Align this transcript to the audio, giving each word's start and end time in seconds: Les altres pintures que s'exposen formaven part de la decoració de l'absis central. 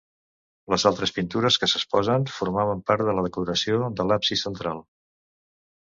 Les 0.73 0.85
altres 0.89 1.13
pintures 1.17 1.59
que 1.63 1.69
s'exposen 1.75 2.27
formaven 2.39 2.83
part 2.91 3.07
de 3.11 3.17
la 3.21 3.27
decoració 3.29 3.87
de 4.01 4.11
l'absis 4.11 4.49
central. 4.49 4.87